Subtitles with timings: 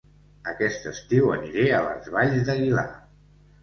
[0.51, 2.91] Aquest estiu aniré a Les Valls d'Aguilar